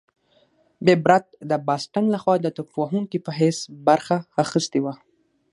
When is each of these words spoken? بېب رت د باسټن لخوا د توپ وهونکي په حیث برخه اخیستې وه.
بېب 0.85 1.03
رت 1.09 1.27
د 1.49 1.51
باسټن 1.67 2.05
لخوا 2.15 2.35
د 2.41 2.47
توپ 2.55 2.69
وهونکي 2.81 3.17
په 3.25 3.31
حیث 3.39 3.57
برخه 3.87 4.17
اخیستې 4.43 4.79
وه. 4.83 4.93